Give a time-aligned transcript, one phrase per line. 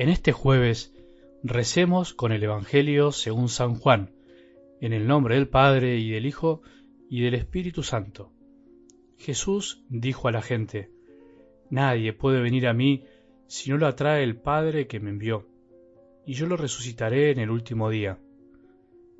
[0.00, 0.94] En este jueves
[1.42, 4.14] recemos con el Evangelio según San Juan,
[4.80, 6.62] en el nombre del Padre y del Hijo
[7.10, 8.32] y del Espíritu Santo.
[9.18, 10.90] Jesús dijo a la gente,
[11.68, 13.04] Nadie puede venir a mí
[13.46, 15.46] si no lo atrae el Padre que me envió,
[16.24, 18.18] y yo lo resucitaré en el último día.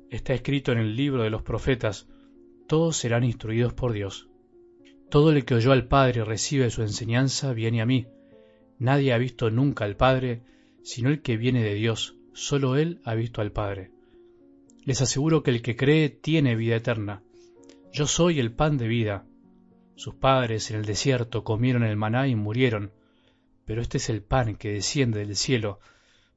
[0.09, 2.09] Está escrito en el libro de los profetas,
[2.67, 4.29] todos serán instruidos por Dios.
[5.11, 8.07] Todo el que oyó al Padre y recibe su enseñanza viene a mí.
[8.79, 10.41] Nadie ha visto nunca al Padre,
[10.83, 13.91] sino el que viene de Dios, solo Él ha visto al Padre.
[14.83, 17.21] Les aseguro que el que cree tiene vida eterna.
[17.93, 19.25] Yo soy el pan de vida.
[19.95, 22.91] Sus padres en el desierto comieron el maná y murieron,
[23.65, 25.79] pero este es el pan que desciende del cielo,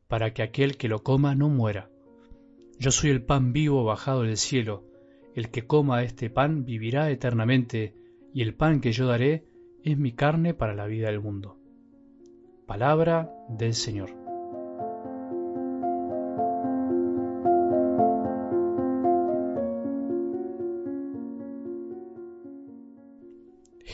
[0.08, 1.88] para que aquel que lo coma no muera.
[2.78, 4.84] Yo soy el pan vivo bajado del cielo.
[5.34, 7.94] El que coma este pan vivirá eternamente,
[8.34, 9.46] y el pan que yo daré
[9.82, 11.58] es mi carne para la vida del mundo.
[12.66, 14.23] Palabra del Señor.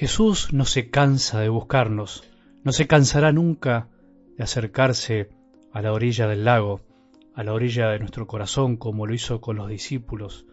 [0.00, 2.24] Jesús no se cansa de buscarnos,
[2.64, 3.90] no se cansará nunca
[4.38, 5.28] de acercarse
[5.72, 6.80] a la orilla del lago,
[7.34, 10.46] a la orilla de nuestro corazón, como lo hizo con los discípulos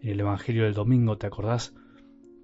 [0.00, 1.74] en el Evangelio del domingo, ¿te acordás?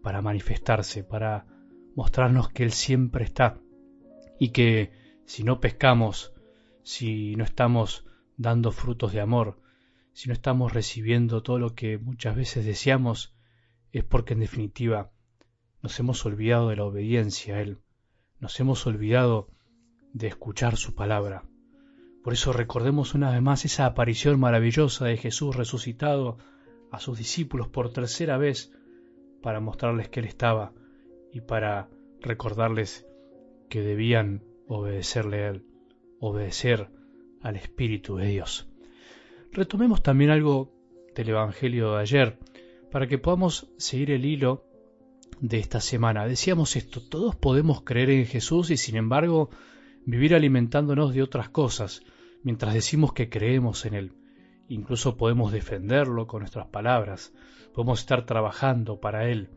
[0.03, 1.47] para manifestarse, para
[1.95, 3.61] mostrarnos que Él siempre está
[4.41, 4.91] y que
[5.27, 6.33] si no pescamos,
[6.83, 9.61] si no estamos dando frutos de amor,
[10.13, 13.37] si no estamos recibiendo todo lo que muchas veces deseamos,
[13.93, 15.13] es porque en definitiva
[15.85, 17.77] nos hemos olvidado de la obediencia a Él,
[18.41, 19.51] nos hemos olvidado
[20.15, 21.45] de escuchar su palabra.
[22.23, 26.39] Por eso recordemos una vez más esa aparición maravillosa de Jesús resucitado
[26.91, 28.73] a sus discípulos por tercera vez
[29.43, 30.73] para mostrarles que Él estaba
[31.35, 33.07] y para recordarles
[33.69, 35.67] que debían obedecerle a Él,
[36.19, 36.89] obedecer
[37.43, 38.71] al Espíritu de Dios.
[39.53, 40.73] Retomemos también algo
[41.15, 42.39] del Evangelio de ayer
[42.91, 44.65] para que podamos seguir el hilo
[45.41, 46.27] de esta semana.
[46.27, 49.51] Decíamos esto, todos podemos creer en Jesús y sin embargo
[50.07, 52.03] vivir alimentándonos de otras cosas
[52.43, 54.13] mientras decimos que creemos en Él.
[54.69, 57.33] Incluso podemos defenderlo con nuestras palabras,
[57.75, 59.51] podemos estar trabajando para Él,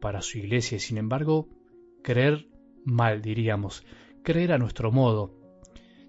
[0.00, 1.48] para su iglesia, y sin embargo,
[2.02, 2.46] creer
[2.84, 3.84] mal, diríamos,
[4.22, 5.34] creer a nuestro modo,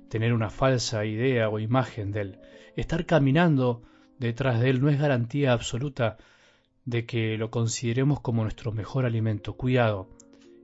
[0.10, 2.40] tener una falsa idea o imagen de Él,
[2.76, 3.84] estar caminando
[4.20, 6.18] detrás de Él no es garantía absoluta
[6.88, 9.58] de que lo consideremos como nuestro mejor alimento.
[9.58, 10.08] Cuidado,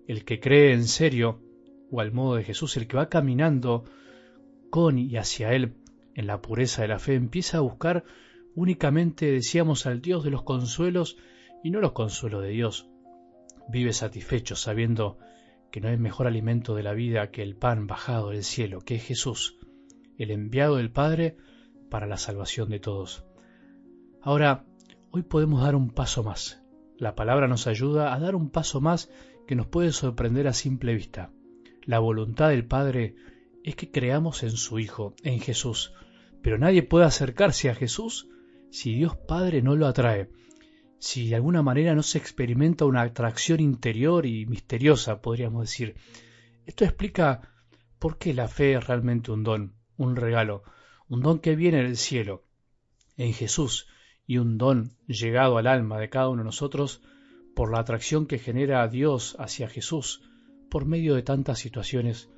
[0.07, 1.41] el que cree en serio,
[1.91, 3.83] o al modo de Jesús, el que va caminando
[4.69, 5.75] con y hacia Él,
[6.15, 8.05] en la pureza de la fe, empieza a buscar
[8.55, 11.17] únicamente, decíamos, al Dios de los consuelos
[11.61, 12.87] y no los consuelos de Dios.
[13.67, 15.17] Vive satisfecho sabiendo
[15.71, 18.95] que no hay mejor alimento de la vida que el pan bajado del cielo, que
[18.95, 19.57] es Jesús,
[20.17, 21.35] el enviado del Padre
[21.89, 23.25] para la salvación de todos.
[24.21, 24.65] Ahora,
[25.15, 26.63] hoy podemos dar un paso más.
[26.97, 29.11] La palabra nos ayuda a dar un paso más
[29.45, 31.31] que nos puede sorprender a simple vista.
[31.83, 33.13] La voluntad del Padre
[33.63, 35.93] es que creamos en su Hijo, en Jesús,
[36.41, 38.27] pero nadie puede acercarse a Jesús
[38.71, 40.31] si Dios Padre no lo atrae,
[40.97, 45.95] si de alguna manera no se experimenta una atracción interior y misteriosa, podríamos decir.
[46.65, 47.53] Esto explica
[47.99, 50.63] por qué la fe es realmente un don, un regalo,
[51.07, 52.47] un don que viene del cielo,
[53.15, 53.87] en Jesús,
[54.25, 57.01] y un don llegado al alma de cada uno de nosotros
[57.55, 60.21] por la atracción que genera a Dios hacia Jesús
[60.69, 62.29] por medio de tantas situaciones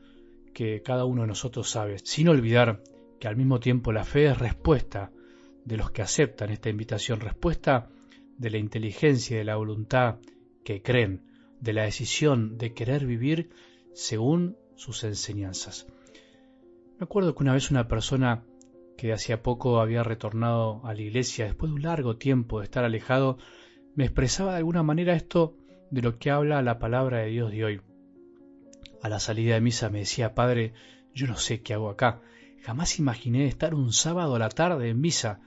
[0.53, 2.81] que cada uno de nosotros sabe, sin olvidar
[3.19, 5.11] que al mismo tiempo la fe es respuesta
[5.63, 7.89] de los que aceptan esta invitación, respuesta
[8.37, 10.17] de la inteligencia y de la voluntad
[10.63, 11.23] que creen,
[11.59, 13.49] de la decisión de querer vivir
[13.93, 15.87] según sus enseñanzas.
[16.99, 18.43] Me acuerdo que una vez una persona
[18.97, 22.83] que hacía poco había retornado a la iglesia después de un largo tiempo de estar
[22.83, 23.37] alejado,
[23.95, 25.57] me expresaba de alguna manera esto
[25.91, 27.81] de lo que habla la palabra de Dios de hoy.
[29.01, 30.73] A la salida de misa me decía, Padre,
[31.13, 32.21] yo no sé qué hago acá.
[32.63, 35.39] Jamás imaginé estar un sábado a la tarde en misa.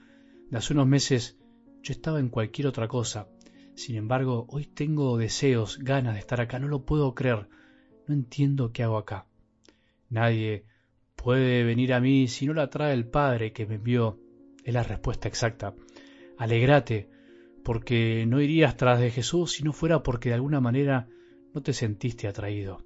[0.49, 1.37] De hace unos meses
[1.83, 3.27] yo estaba en cualquier otra cosa.
[3.75, 6.59] Sin embargo, hoy tengo deseos, ganas de estar acá.
[6.59, 7.49] No lo puedo creer.
[8.07, 9.25] No entiendo qué hago acá.
[10.09, 10.65] Nadie
[11.21, 14.19] puede venir a mí si no la trae el Padre que me envió.
[14.63, 15.73] Es la respuesta exacta.
[16.37, 17.09] Alegrate,
[17.63, 21.07] porque no irías tras de Jesús si no fuera porque de alguna manera
[21.53, 22.83] no te sentiste atraído.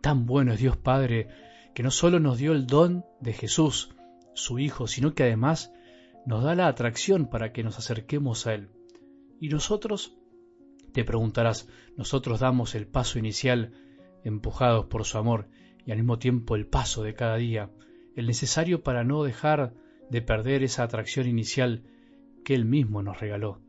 [0.00, 1.28] Tan bueno es Dios Padre
[1.74, 3.94] que no solo nos dio el don de Jesús,
[4.34, 5.72] su Hijo, sino que además
[6.24, 8.68] nos da la atracción para que nos acerquemos a Él.
[9.40, 10.16] ¿Y nosotros?
[10.92, 13.72] Te preguntarás, nosotros damos el paso inicial
[14.22, 15.48] empujados por su amor
[15.86, 17.70] y al mismo tiempo el paso de cada día,
[18.14, 19.74] el necesario para no dejar
[20.10, 21.82] de perder esa atracción inicial
[22.44, 23.60] que Él mismo nos regaló.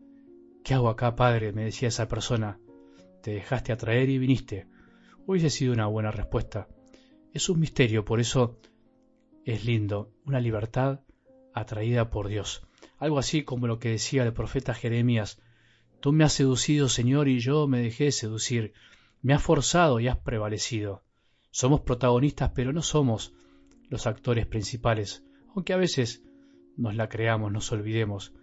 [0.64, 1.52] ¿Qué hago acá, Padre?
[1.52, 2.60] me decía esa persona.
[3.22, 4.68] Te dejaste atraer y viniste.
[5.26, 6.68] Hubiese sido una buena respuesta.
[7.34, 8.60] Es un misterio, por eso
[9.46, 11.02] es lindo, una libertad
[11.54, 12.66] atraída por Dios.
[12.98, 15.42] Algo así como lo que decía el profeta Jeremías.
[16.00, 18.74] Tú me has seducido, Señor, y yo me dejé seducir.
[19.22, 21.04] Me has forzado y has prevalecido.
[21.56, 23.32] Somos protagonistas, pero no somos
[23.88, 25.24] los actores principales,
[25.54, 26.24] aunque a veces
[26.78, 28.34] nos la creamos, nos olvidemos.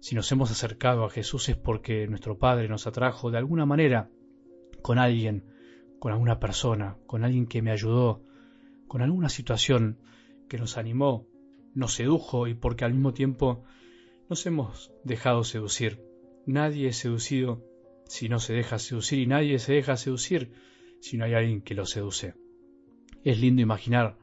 [0.00, 4.10] Si nos hemos acercado a Jesús es porque nuestro Padre nos atrajo de alguna manera
[4.82, 5.44] con alguien,
[6.00, 8.24] con alguna persona, con alguien que me ayudó,
[8.88, 10.00] con alguna situación
[10.48, 11.24] que nos animó,
[11.72, 13.62] nos sedujo y porque al mismo tiempo
[14.28, 16.02] nos hemos dejado seducir.
[16.46, 17.62] Nadie es seducido
[18.06, 20.50] si no se deja seducir y nadie se deja seducir
[21.00, 22.34] si no hay alguien que lo seduce.
[23.26, 24.16] Es lindo imaginar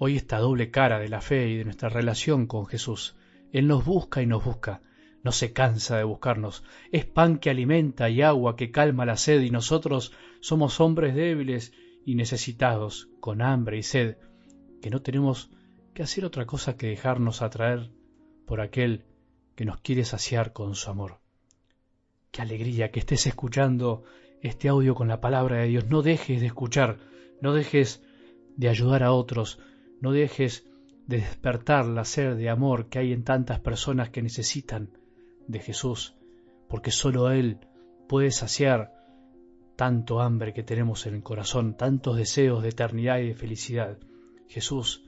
[0.00, 3.14] hoy esta doble cara de la fe y de nuestra relación con Jesús.
[3.52, 4.82] Él nos busca y nos busca,
[5.22, 6.64] no se cansa de buscarnos.
[6.90, 11.72] Es pan que alimenta y agua que calma la sed y nosotros somos hombres débiles
[12.04, 14.16] y necesitados, con hambre y sed,
[14.82, 15.52] que no tenemos
[15.94, 17.92] que hacer otra cosa que dejarnos atraer
[18.44, 19.04] por aquel
[19.54, 21.20] que nos quiere saciar con su amor.
[22.32, 24.02] Qué alegría que estés escuchando
[24.42, 25.86] este audio con la palabra de Dios.
[25.86, 26.98] No dejes de escuchar,
[27.40, 28.02] no dejes
[28.56, 29.58] de ayudar a otros,
[30.00, 30.66] no dejes
[31.06, 34.90] de despertar la sed de amor que hay en tantas personas que necesitan
[35.46, 36.16] de Jesús,
[36.68, 37.58] porque sólo Él
[38.08, 38.92] puede saciar
[39.76, 43.98] tanto hambre que tenemos en el corazón, tantos deseos de eternidad y de felicidad.
[44.48, 45.04] Jesús,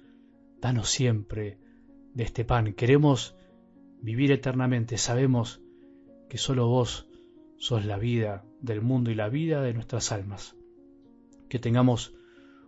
[0.60, 1.58] danos siempre
[2.14, 2.74] de este pan.
[2.74, 3.34] Queremos
[4.02, 4.98] vivir eternamente.
[4.98, 5.60] Sabemos
[6.28, 7.08] que sólo vos
[7.56, 10.54] sos la vida del mundo y la vida de nuestras almas.
[11.48, 12.14] Que tengamos